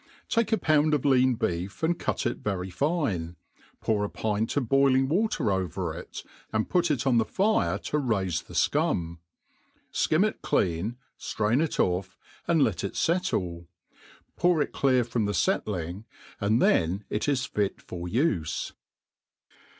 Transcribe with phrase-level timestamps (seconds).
[0.29, 0.57] •TAKE a.
[0.57, 3.35] pound of lean beef and cut it very fine,
[3.81, 7.99] pour a pint of boiling water over it, and put it on the fire to
[7.99, 9.19] raife the fcum;
[9.93, 12.17] ikim it clean, ftrain it off,
[12.47, 13.67] and let it fettle;
[14.35, 16.05] pour it clear from the fettling,
[16.39, 18.71] and then it is fit for ufe.